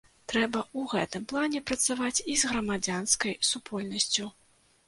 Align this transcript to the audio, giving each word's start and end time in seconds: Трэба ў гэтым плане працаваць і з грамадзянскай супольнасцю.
Трэба 0.31 0.61
ў 0.63 0.89
гэтым 0.93 1.27
плане 1.33 1.61
працаваць 1.71 2.23
і 2.33 2.39
з 2.45 2.51
грамадзянскай 2.55 3.37
супольнасцю. 3.51 4.25